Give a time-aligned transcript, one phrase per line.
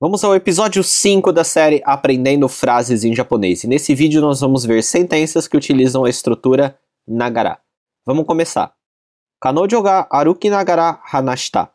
[0.00, 3.64] Vamos ao episódio 5 da série Aprendendo Frases em Japonês.
[3.64, 7.58] E nesse vídeo nós vamos ver sentenças que utilizam a estrutura nagara.
[8.06, 8.72] Vamos começar.
[9.40, 11.72] Kanojo ga aruki nagara hanashita.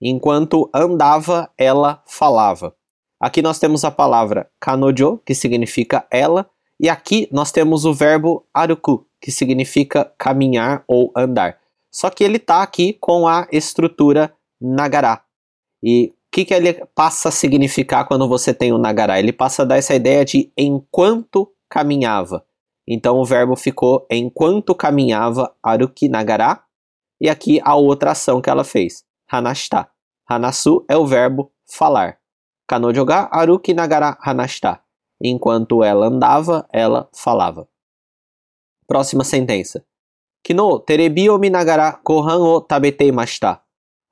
[0.00, 2.74] Enquanto andava, ela falava.
[3.20, 6.48] Aqui nós temos a palavra kanojo, que significa ela,
[6.80, 11.58] e aqui nós temos o verbo aruku, que significa caminhar ou andar.
[11.92, 15.20] Só que ele está aqui com a estrutura nagara.
[15.82, 19.18] E que, que ele passa a significar quando você tem o Nagara?
[19.18, 22.44] Ele passa a dar essa ideia de enquanto caminhava.
[22.86, 26.62] Então o verbo ficou enquanto caminhava Aruki Nagara.
[27.20, 29.90] E aqui a outra ação que ela fez, Hanashita.
[30.28, 32.18] Hanasu é o verbo falar.
[32.68, 34.80] Kanojo ga Aruki Nagara Hanashita.
[35.20, 37.68] Enquanto ela andava, ela falava.
[38.86, 39.84] Próxima sentença.
[40.44, 43.60] Kino terebi o minagara gohan o tabetei mashita.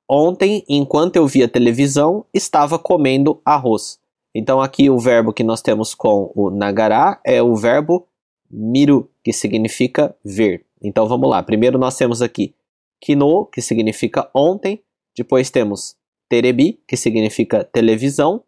[0.09, 3.99] Ontem, enquanto eu via televisão, estava comendo arroz.
[4.33, 8.07] Então aqui o verbo que nós temos com o nagara é o verbo
[8.49, 10.65] miru, que significa ver.
[10.81, 11.43] Então vamos lá.
[11.43, 12.53] Primeiro nós temos aqui
[13.01, 14.81] kino, que significa ontem.
[15.15, 15.95] Depois temos
[16.29, 18.43] terebi, que significa televisão.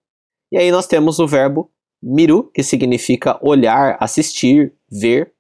[0.51, 1.69] E aí nós temos o verbo
[2.01, 5.33] miru, que significa olhar, assistir, ver.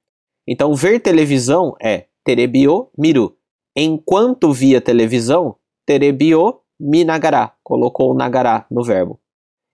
[0.47, 3.35] Então ver televisão é terebio miru.
[3.75, 5.55] Enquanto via televisão,
[5.89, 7.51] terebio mi nagara.
[7.63, 9.19] Colocou o nagara no verbo.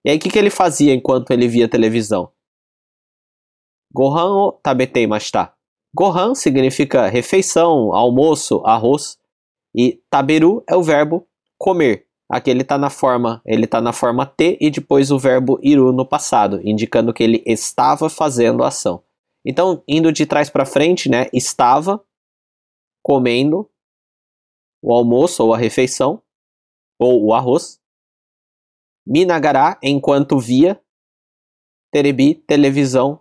[0.02, 2.32] E aí o que, que ele fazia enquanto ele via televisão?
[3.92, 5.52] Gohan o tabetei mashita.
[5.94, 9.18] Gohan significa refeição, almoço, arroz.
[9.76, 11.28] E taberu é o verbo
[11.58, 12.06] comer.
[12.30, 15.92] Aqui ele está na forma, ele tá na forma T e depois o verbo iru
[15.92, 19.02] no passado, indicando que ele estava fazendo a ação.
[19.44, 22.02] Então, indo de trás para frente, né, estava
[23.02, 23.70] comendo
[24.86, 26.22] o almoço ou a refeição,
[26.96, 27.80] ou o arroz.
[29.04, 30.80] Minagara, enquanto via.
[31.92, 33.20] Terebi, televisão.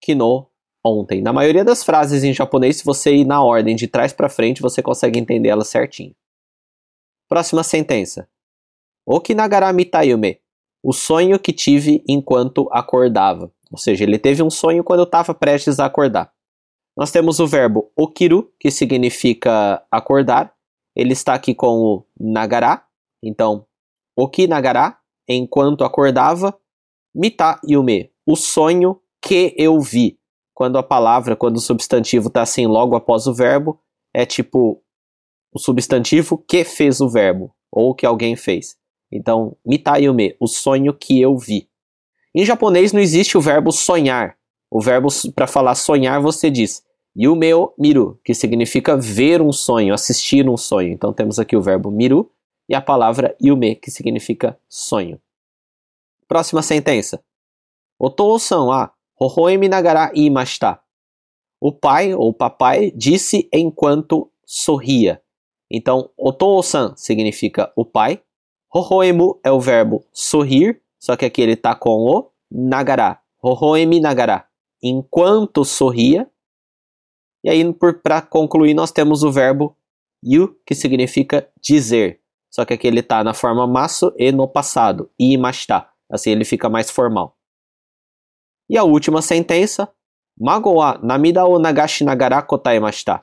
[0.00, 0.48] Kino,
[0.82, 1.20] ontem.
[1.20, 4.62] Na maioria das frases em japonês, se você ir na ordem de trás para frente,
[4.62, 6.16] você consegue entender elas certinho.
[7.28, 8.26] Próxima sentença.
[9.06, 10.40] Okinagara mitayume.
[10.82, 13.52] O sonho que tive enquanto acordava.
[13.70, 16.32] Ou seja, ele teve um sonho quando eu estava prestes a acordar.
[16.96, 20.54] Nós temos o verbo okiru, que significa acordar,
[20.94, 22.84] ele está aqui com o nagara,
[23.22, 23.66] então,
[24.16, 24.96] oki nagara,
[25.28, 26.56] enquanto acordava,
[27.14, 30.18] mita yume, o sonho que eu vi.
[30.54, 33.80] Quando a palavra, quando o substantivo está assim logo após o verbo,
[34.12, 34.82] é tipo
[35.52, 38.76] o substantivo que fez o verbo, ou que alguém fez.
[39.10, 41.68] Então, mita yume, o sonho que eu vi.
[42.34, 44.36] Em japonês não existe o verbo sonhar.
[44.70, 46.82] O verbo para falar sonhar você diz
[47.16, 50.92] Yumeo miru, que significa ver um sonho, assistir um sonho.
[50.92, 52.30] Então temos aqui o verbo miru
[52.68, 55.20] e a palavra yume, que significa sonho.
[56.26, 57.22] Próxima sentença.
[57.98, 60.80] Otou-san wa hohoemi nagara imashita.
[61.60, 65.22] O pai ou papai disse enquanto sorria.
[65.70, 68.20] Então, otou-san significa o pai.
[68.74, 73.20] Hohoemu é o verbo sorrir, só que aqui ele está com o nagara.
[73.42, 74.46] Hohoemi nagara.
[74.82, 76.28] Enquanto sorria,
[77.44, 77.64] e aí,
[78.02, 79.76] para concluir, nós temos o verbo
[80.24, 82.20] yu, que significa dizer.
[82.50, 85.88] Só que aqui ele está na forma masu e no passado, imashita.
[86.10, 87.36] Assim ele fica mais formal.
[88.68, 89.88] E a última sentença,
[90.38, 93.22] Mago namida o nagashi nagara kotaemashita.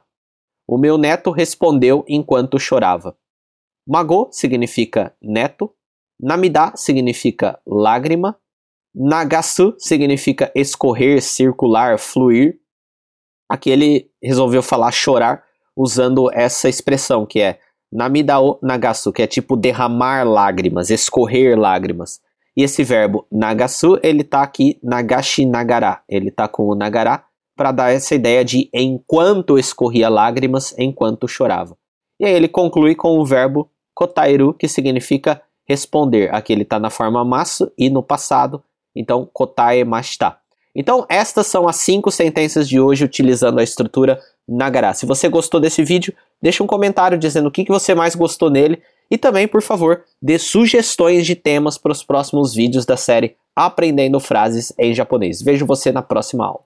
[0.68, 3.18] O meu neto respondeu enquanto chorava.
[3.88, 5.74] Mago significa neto,
[6.20, 8.40] namida significa lágrima,
[8.94, 12.59] nagasu significa escorrer, circular, fluir,
[13.50, 15.44] Aqui ele resolveu falar chorar
[15.76, 17.60] usando essa expressão que é
[17.92, 22.22] namidao nagasu, que é tipo derramar lágrimas, escorrer lágrimas.
[22.56, 27.24] E esse verbo nagasu, ele tá aqui nagashi nagara, ele tá com o nagara
[27.56, 31.76] para dar essa ideia de enquanto escorria lágrimas, enquanto chorava.
[32.20, 36.34] E aí ele conclui com o verbo kotairu, que significa responder.
[36.34, 38.64] Aqui ele está na forma masu e no passado,
[38.96, 40.38] então kotae mashita.
[40.80, 44.18] Então, estas são as cinco sentenças de hoje utilizando a estrutura
[44.48, 44.94] Nagara.
[44.94, 48.50] Se você gostou desse vídeo, deixe um comentário dizendo o que, que você mais gostou
[48.50, 48.82] nele
[49.12, 54.22] e também, por favor, dê sugestões de temas para os próximos vídeos da série Aprendendo
[54.22, 55.42] Frases em Japonês.
[55.42, 56.62] Vejo você na próxima aula.